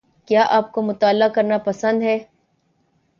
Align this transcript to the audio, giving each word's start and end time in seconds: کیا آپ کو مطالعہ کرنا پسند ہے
کیا 0.29 0.43
آپ 0.49 0.71
کو 0.71 0.81
مطالعہ 0.81 1.27
کرنا 1.29 1.57
پسند 1.65 2.03
ہے 2.03 2.17